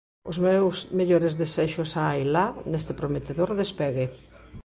Os 0.31 0.37
meus 0.45 0.75
mellores 0.99 1.33
desexos 1.41 1.89
a 2.01 2.03
Ailá 2.13 2.45
neste 2.71 2.93
prometedor 2.99 3.49
despegue! 3.61 4.05